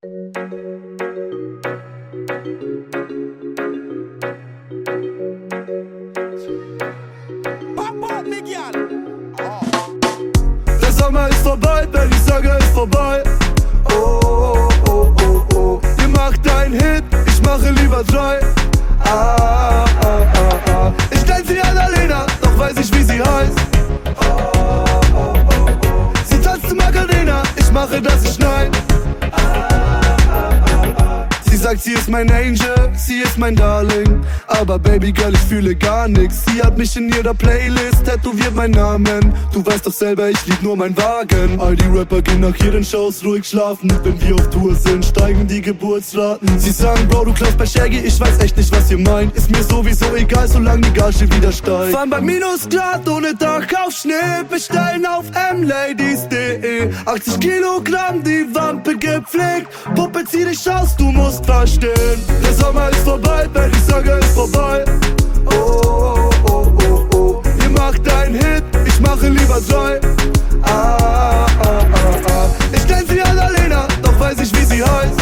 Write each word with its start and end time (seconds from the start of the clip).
Der 0.00 0.12
Sommer 10.92 11.28
ist 11.28 11.38
vorbei, 11.38 11.88
ich 12.08 12.18
sage, 12.20 12.56
ist 12.60 12.68
vorbei. 12.68 13.24
Oh, 13.90 14.20
oh, 14.22 14.68
oh, 14.88 15.12
oh, 15.20 15.46
oh. 15.56 15.80
Ihr 16.00 16.08
macht 16.08 16.48
einen 16.48 16.74
Hit, 16.74 17.02
ich 17.26 17.42
mache 17.42 17.70
lieber 17.70 18.04
drei. 18.04 18.38
Ah, 19.00 19.84
ah, 20.04 20.20
ah, 20.32 20.60
ah. 20.70 20.92
Ich 21.10 21.26
nenn 21.26 21.44
sie 21.44 21.60
Annalena, 21.60 22.24
doch 22.40 22.56
weiß 22.56 22.78
ich, 22.78 22.94
wie 22.94 23.02
sie 23.02 23.20
heißt. 23.20 23.58
Oh, 24.20 24.52
oh, 24.54 24.94
oh, 25.16 25.34
oh. 25.50 26.12
Sie 26.24 26.40
tanzt 26.40 26.68
zu 26.68 26.76
Macarena, 26.76 27.42
ich 27.56 27.72
mache, 27.72 28.00
dass 28.00 28.22
ich 28.22 28.38
nein. 28.38 28.70
Sagt, 31.68 31.82
sie 31.82 31.92
ist 31.92 32.08
mein 32.08 32.30
Angel, 32.30 32.90
sie 32.94 33.18
ist 33.18 33.36
mein 33.36 33.54
Darling. 33.54 34.24
Aber 34.60 34.76
Baby 34.76 35.12
Girl, 35.12 35.32
ich 35.32 35.40
fühle 35.40 35.76
gar 35.76 36.08
nix. 36.08 36.44
Sie 36.46 36.60
hat 36.60 36.76
mich 36.76 36.96
in 36.96 37.08
ihrer 37.10 37.32
Playlist 37.32 38.04
tätowiert 38.04 38.56
mein 38.56 38.72
Namen. 38.72 39.32
Du 39.52 39.64
weißt 39.64 39.86
doch 39.86 39.92
selber, 39.92 40.30
ich 40.30 40.46
lieb 40.46 40.60
nur 40.62 40.76
mein 40.76 40.96
Wagen. 40.96 41.60
All 41.60 41.76
die 41.76 41.86
Rapper 41.86 42.20
gehen 42.22 42.40
nach 42.40 42.56
ihren 42.64 42.82
Shows 42.82 43.24
ruhig 43.24 43.44
schlafen. 43.46 43.92
Wenn 44.02 44.20
wir 44.20 44.34
auf 44.34 44.50
Tour 44.50 44.74
sind, 44.74 45.04
steigen 45.04 45.46
die 45.46 45.60
Geburtsraten. 45.60 46.58
Sie 46.58 46.72
sagen, 46.72 47.06
Bro, 47.08 47.26
du 47.26 47.34
klaust 47.34 47.56
bei 47.56 47.66
Shaggy, 47.66 47.98
ich 47.98 48.18
weiß 48.18 48.40
echt 48.40 48.56
nicht, 48.56 48.72
was 48.72 48.90
ihr 48.90 48.98
meint. 48.98 49.32
Ist 49.36 49.48
mir 49.48 49.62
sowieso 49.62 50.12
egal, 50.16 50.48
solange 50.48 50.80
die 50.80 50.92
Gage 50.92 51.30
wieder 51.32 51.52
steigt. 51.52 51.92
Fahren 51.92 52.10
bei 52.10 52.20
Minusgrad 52.20 53.08
ohne 53.08 53.34
Dach 53.36 53.62
auf 53.86 53.94
Schnee. 53.94 54.42
Bestellen 54.50 55.06
auf 55.06 55.26
mladies.de. 55.56 56.90
80 57.06 57.38
Kilogramm, 57.38 58.24
die 58.24 58.44
Wampe 58.52 58.96
gepflegt. 58.98 59.68
Puppe, 59.94 60.24
zieh 60.24 60.44
dich 60.44 60.68
aus, 60.68 60.96
du 60.96 61.04
musst 61.12 61.46
verstehen. 61.46 61.92
Der 62.42 62.54
Sommer 62.54 62.90
ist 62.90 63.00
vorbei, 63.00 63.48
wenn 63.52 63.70
ich 63.70 63.84
sage, 63.84 64.10
ist 64.10 64.34
vorbei. 64.34 64.47
Oh, 64.54 64.84
oh, 65.46 66.30
oh, 66.50 66.72
oh, 66.82 67.08
oh. 67.14 67.42
Ihr 67.62 67.70
macht 67.70 68.10
einen 68.12 68.34
Hit, 68.34 68.64
ich 68.86 69.00
mache 69.00 69.28
lieber 69.28 69.60
drei. 69.68 70.00
Ah, 70.62 71.46
ah, 71.60 71.84
ah, 71.92 72.20
ah. 72.30 72.48
Ich 72.72 72.86
nenn 72.88 73.06
sie 73.08 73.20
Annalena, 73.22 73.86
doch 74.02 74.18
weiß 74.18 74.38
ich, 74.40 74.52
wie 74.54 74.64
sie 74.64 74.82
heißt. 74.82 75.20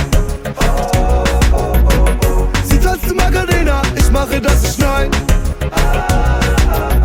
Oh, 0.56 1.24
oh, 1.52 1.74
oh, 1.84 2.26
oh. 2.26 2.48
Sie 2.68 2.78
tanzt 2.78 3.08
zu 3.08 3.14
Macarena, 3.14 3.82
ich 3.96 4.10
mache, 4.10 4.40
dass 4.40 4.62
ich 4.64 4.78
nein. 4.78 5.10
Anna, 5.70 6.95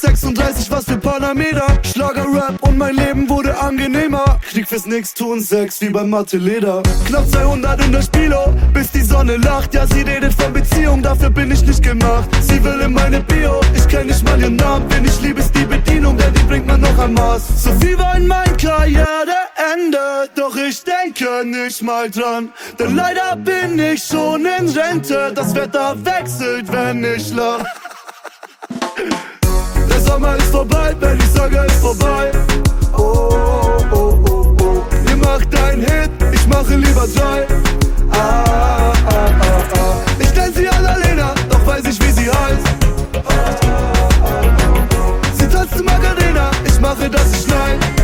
36, 0.00 0.70
was 0.70 0.84
für 0.86 0.96
Panamera. 0.96 1.66
Schlager-Rap 1.84 2.62
und 2.62 2.78
mein 2.78 2.94
Leben 2.96 3.28
wurde 3.28 3.58
angenehmer. 3.58 4.38
Krieg 4.50 4.66
fürs 4.66 4.86
Nix, 4.86 5.12
tun 5.12 5.40
Sex 5.40 5.80
wie 5.82 5.90
beim 5.90 6.08
Mathe-Leder. 6.08 6.82
Knapp 7.06 7.28
200 7.28 7.84
in 7.84 7.92
der 7.92 8.02
Spilo, 8.02 8.54
bis 8.72 8.90
die 8.92 9.02
Sonne 9.02 9.36
lacht. 9.36 9.74
Ja, 9.74 9.86
sie 9.86 10.00
redet 10.00 10.32
von 10.34 10.52
Beziehung, 10.52 11.02
dafür 11.02 11.28
bin 11.30 11.50
ich 11.50 11.62
nicht 11.62 11.82
gemacht. 11.82 12.28
Sie 12.40 12.62
will 12.64 12.80
in 12.80 12.94
meine 12.94 13.20
Bio, 13.20 13.60
ich 13.74 13.86
kenn 13.88 14.06
nicht 14.06 14.24
mal 14.24 14.40
ihren 14.40 14.56
Namen. 14.56 14.86
Wenn 14.90 15.04
ich 15.04 15.20
liebe, 15.20 15.40
ist 15.40 15.54
die 15.54 15.66
Bedienung, 15.66 16.16
denn 16.16 16.32
die 16.32 16.44
bringt 16.44 16.66
man 16.66 16.80
noch 16.80 16.98
am 16.98 17.12
Maß. 17.12 17.64
So 17.64 17.72
viel 17.80 17.98
war 17.98 18.16
in 18.16 18.26
meiner 18.26 18.56
Karriereende, 18.56 20.30
doch 20.34 20.56
ich 20.56 20.82
denke 20.82 21.44
nicht 21.44 21.82
mal 21.82 22.10
dran. 22.10 22.50
Denn 22.78 22.96
leider 22.96 23.36
bin 23.36 23.78
ich 23.78 24.02
schon 24.02 24.46
in 24.46 24.68
Rente. 24.68 25.32
Das 25.34 25.54
Wetter 25.54 25.94
wechselt, 26.04 26.72
wenn 26.72 27.04
ich 27.04 27.34
lach. 27.34 27.64
Sommer 30.20 30.36
ist 30.36 30.50
vorbei, 30.52 30.94
ich 31.18 31.30
sage, 31.30 31.64
ist 31.66 31.76
vorbei. 31.76 32.30
Oh, 32.92 33.00
oh, 33.00 33.78
oh, 33.90 34.24
oh, 34.28 34.56
oh. 34.60 34.82
Ihr 35.08 35.16
macht 35.16 35.54
einen 35.54 35.80
Hit, 35.80 36.10
ich 36.30 36.46
mache 36.46 36.74
lieber 36.76 37.06
drei. 37.14 37.46
Ah, 38.12 38.44
ah, 38.46 38.92
ah, 39.08 39.62
ah. 39.78 39.94
Ich 40.18 40.34
nenn 40.34 40.52
sie 40.52 40.68
Annalena, 40.68 41.32
doch 41.48 41.66
weiß 41.66 41.84
ich, 41.86 41.98
wie 42.02 42.12
sie 42.12 42.30
heißt. 42.30 42.66
Sie 45.38 45.48
tanzt 45.48 45.82
Macarena, 45.82 46.50
ich 46.66 46.78
mache, 46.80 47.08
dass 47.08 47.32
ich 47.32 47.46
nein. 47.46 47.99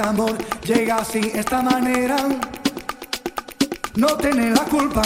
amor 0.00 0.36
llega 0.64 0.96
así, 0.96 1.30
esta 1.34 1.62
manera, 1.62 2.16
no 3.96 4.08
tiene 4.16 4.50
la 4.50 4.64
culpa. 4.64 5.02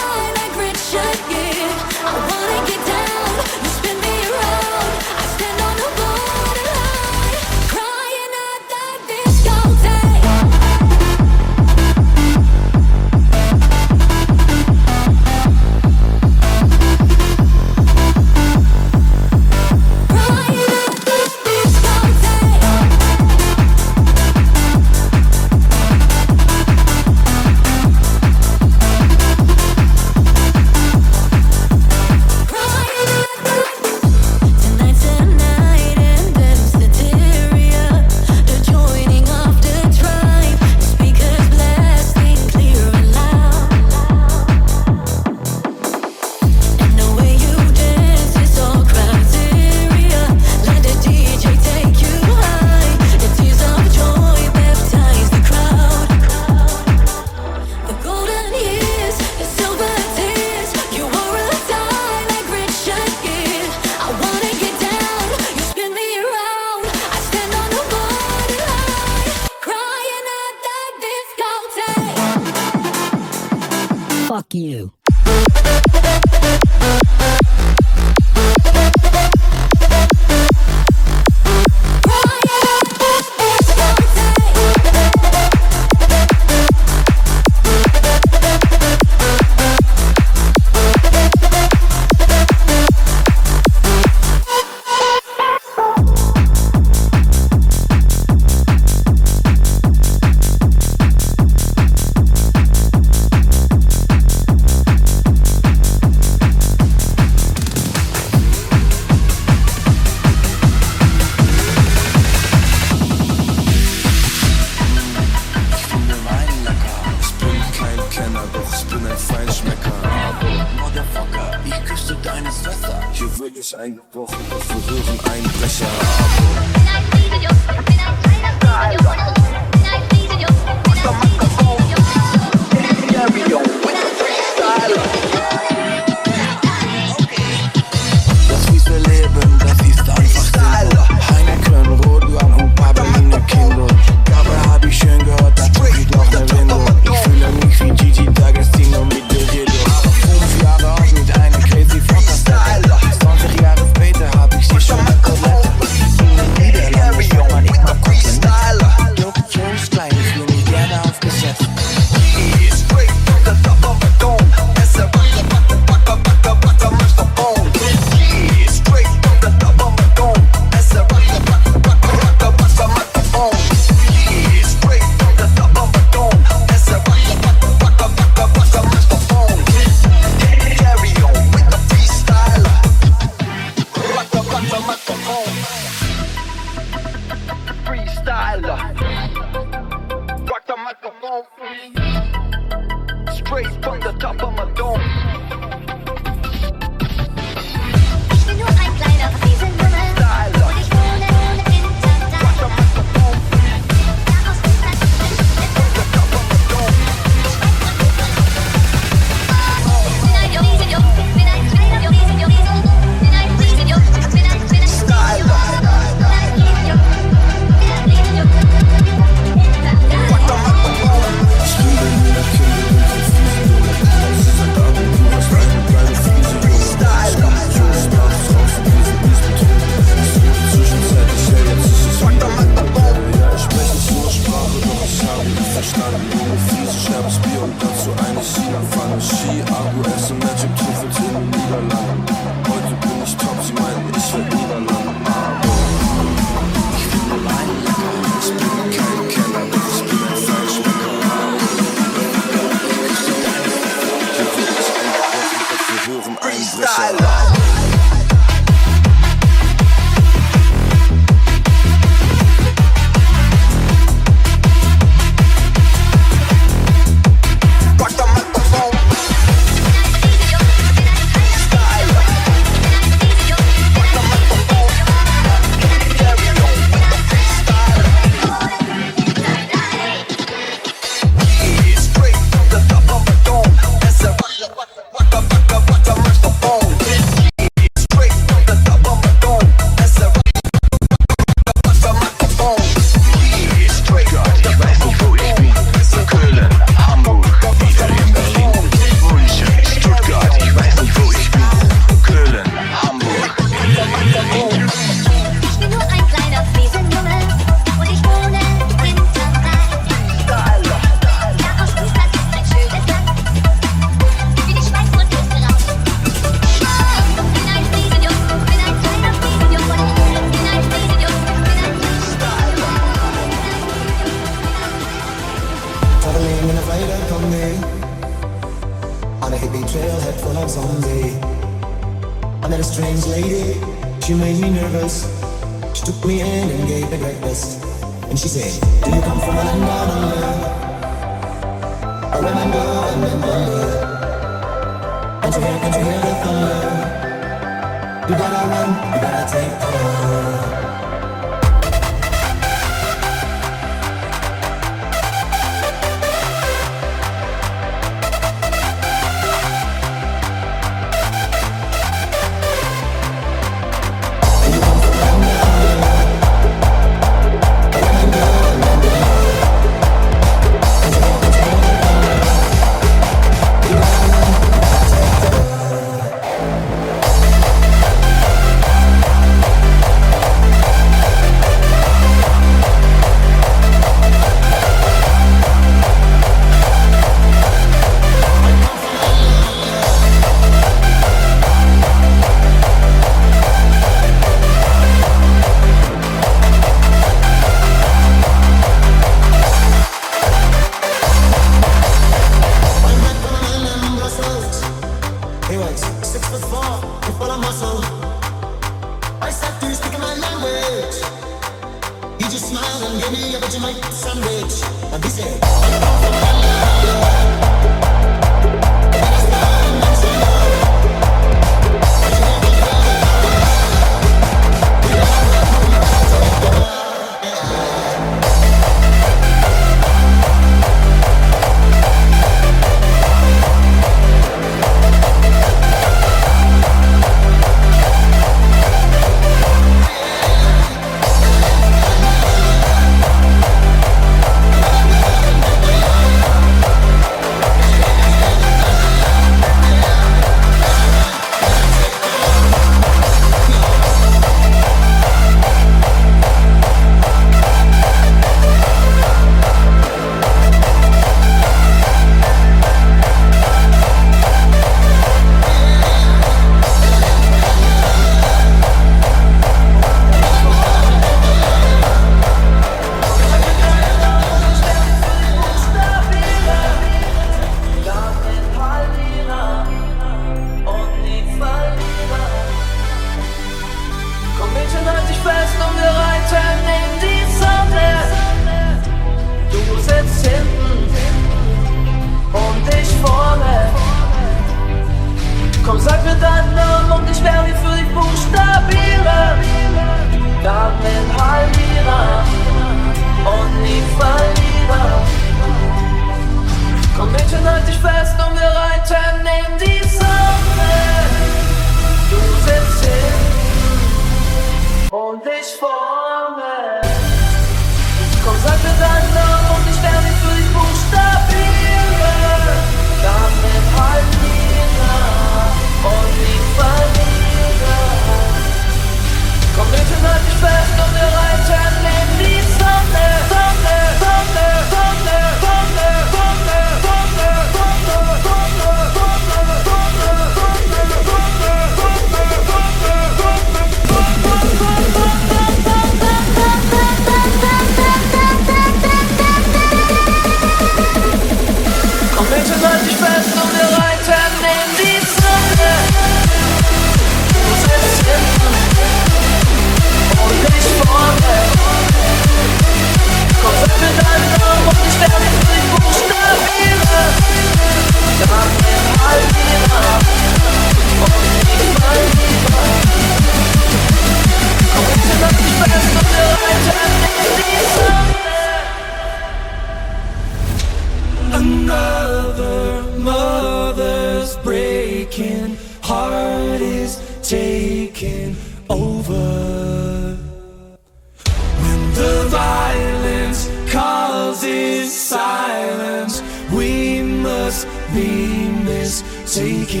be 598.12 598.68
mistaken. 598.84 600.00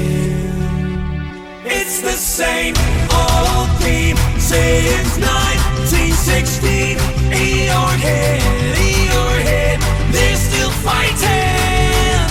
It's 1.64 2.00
the 2.00 2.10
same 2.10 2.74
old 3.12 3.68
theme 3.80 4.16
since 4.38 5.18
1916. 5.18 6.98
In 7.32 7.66
your 7.66 7.92
head, 8.04 8.42
in 8.78 9.04
your 9.14 9.34
head, 9.48 9.80
they're 10.12 10.36
still 10.36 10.70
fighting 10.70 12.26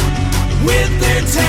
with 0.66 1.00
their. 1.00 1.49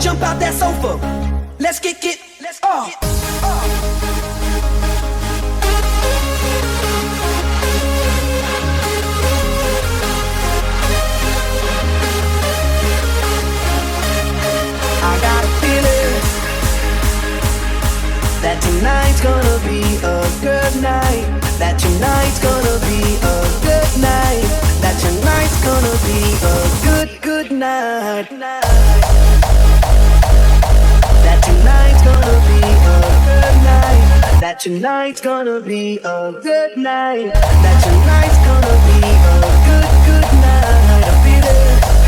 Jump 0.00 0.22
out 0.22 0.40
that 0.40 0.54
sofa. 0.54 0.96
Let's 1.58 1.78
get 1.78 2.02
it. 2.02 2.18
Let's 2.40 2.58
oh. 2.62 2.90
I 15.02 15.20
got 15.20 15.44
a 15.44 15.52
feeling 15.60 16.14
that 18.40 18.56
tonight's 18.62 19.20
gonna 19.20 19.58
be 19.68 19.82
a 20.00 20.24
good 20.40 20.80
night. 20.80 21.26
That 21.58 21.78
tonight's 21.78 22.38
gonna 22.40 22.80
be 22.88 23.20
a 23.20 23.36
good 23.68 23.92
night. 24.00 24.48
That 24.80 24.96
tonight's 24.98 25.60
gonna 25.62 25.96
be 26.08 26.20
a 26.40 26.56
good, 26.88 27.20
good 27.20 27.52
night. 27.52 28.29
That 34.40 34.58
tonight's 34.58 35.20
gonna 35.20 35.60
be 35.60 35.98
a 35.98 36.32
good 36.32 36.76
night. 36.78 37.32
That 37.34 37.82
tonight's 37.84 38.38
gonna 38.46 38.76
be 38.88 38.98
a 39.04 39.36
good, 39.68 39.90
good 40.06 40.28
night. 40.40 41.04
I 41.04 41.14
feel 41.24 41.44
it. 41.44 42.00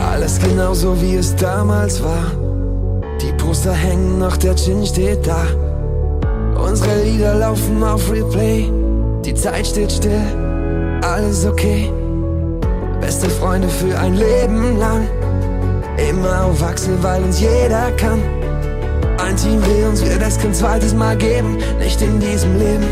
Alles 0.00 0.38
genauso 0.40 1.00
wie 1.00 1.16
es 1.16 1.34
damals 1.36 2.02
war. 2.02 2.32
Die 3.20 3.32
Poster 3.32 3.72
hängen 3.72 4.18
noch, 4.18 4.36
der 4.36 4.56
Gin 4.56 4.84
steht 4.84 5.26
da. 5.26 5.46
Unsere 6.60 7.02
Lieder 7.02 7.34
laufen 7.36 7.82
auf 7.82 8.10
Replay. 8.10 8.70
Die 9.24 9.34
Zeit 9.34 9.66
steht 9.66 9.92
still, 9.92 10.20
alles 11.02 11.44
okay. 11.44 11.92
Beste 13.00 13.28
Freunde 13.28 13.68
für 13.68 13.98
ein 13.98 14.14
Leben 14.14 14.78
lang. 14.78 15.08
Immer 16.08 16.44
auf 16.44 16.62
Achse, 16.62 16.90
weil 17.02 17.22
uns 17.22 17.40
jeder 17.40 17.90
kann. 17.96 18.20
Ein 19.18 19.36
Team 19.36 19.60
wie 19.64 19.84
uns 19.84 20.04
wird 20.04 20.22
es 20.22 20.38
kein 20.38 20.54
zweites 20.54 20.94
Mal 20.94 21.16
geben, 21.16 21.58
nicht 21.78 22.00
in 22.00 22.18
diesem 22.18 22.58
Leben. 22.58 22.86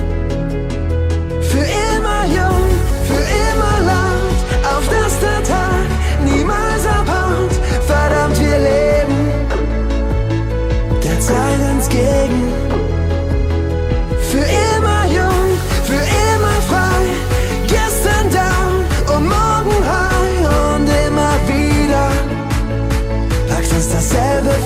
Für 1.40 1.66
immer 1.96 2.24
jung, 2.26 2.64
für 3.08 3.24
immer 3.48 3.76
laut, 3.86 4.38
auf 4.64 4.84
dass 4.88 5.18
der 5.20 5.42
Tag 5.42 5.88
niemals 6.24 6.86
abhaut. 6.86 7.52
Verdammt, 7.86 8.38
wir 8.40 8.58
leben 8.58 8.90
der 11.02 11.20
Zeit 11.20 11.61
entgegen. 11.70 12.59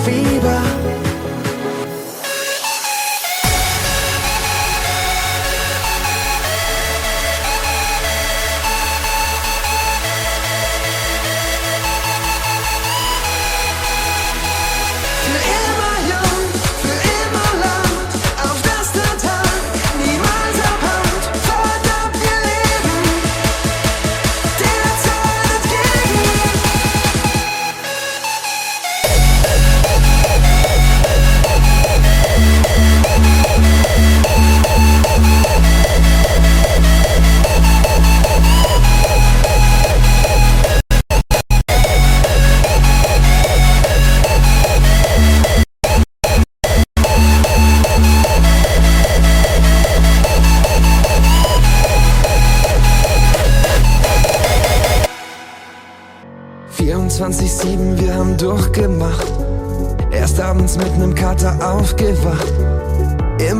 fever. 0.04 0.63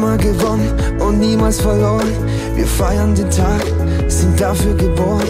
Immer 0.05 0.19
gewonnen 0.19 0.71
und 1.01 1.19
niemals 1.19 1.63
verloren. 1.63 2.13
Wir 2.55 2.67
feiern 2.67 3.15
den 3.15 3.31
Tag, 3.31 3.63
sind 4.07 4.39
dafür 4.39 4.75
geboren. 4.75 5.27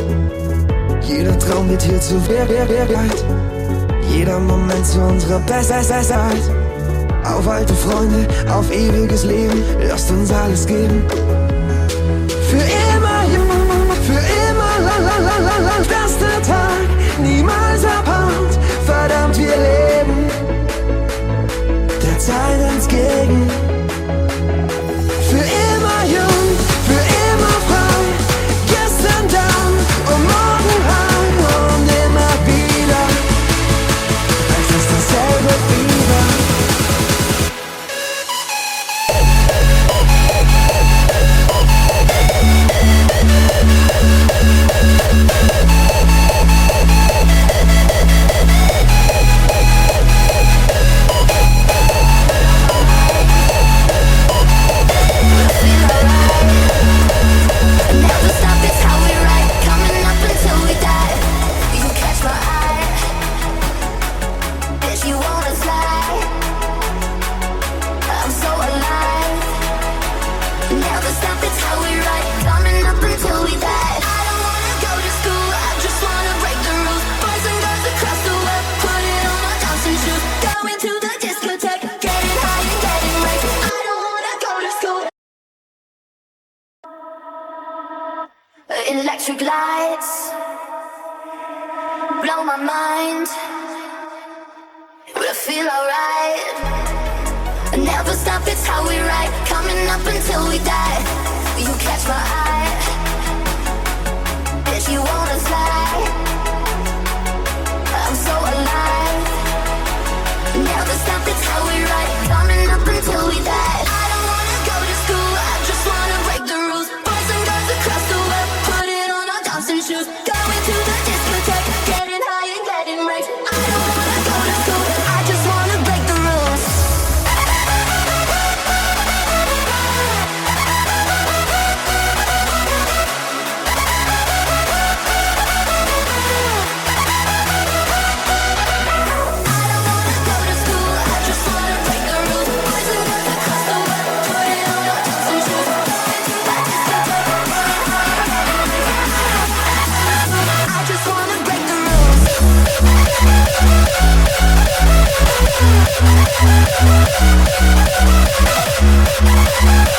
Jeder 1.01 1.39
Traum 1.39 1.71
wird 1.71 1.83
hier 1.83 2.01
zu 2.01 2.15
Wirklichkeit. 2.27 3.25
Jeder 4.11 4.41
Moment 4.41 4.85
zu 4.85 5.01
unserer 5.01 5.39
Bestzeit. 5.41 6.43
Auf 7.23 7.47
alte 7.47 7.73
Freunde, 7.73 8.27
auf 8.53 8.69
ewiges 8.73 9.23
Leben, 9.23 9.63
lasst 9.89 10.11
uns 10.11 10.33
alles 10.33 10.67
geben. 10.67 11.05
Für 12.51 12.57
immer 12.57 13.23
jung, 13.33 13.47
für 14.03 14.23
immer 14.49 14.75
la 14.87 14.97
la 15.07 15.19
la 15.29 15.37
la 15.39 15.59
la, 15.67 15.79
dass 15.79 16.19
der 16.19 16.43
Tag 16.43 16.89
niemals 17.23 17.85
abhaut. 17.85 18.59
Verdammt, 18.85 19.39
wir 19.39 19.47
leben 19.47 20.25
der 22.03 22.19
Zeit 22.19 22.61
entgegen. 22.61 23.54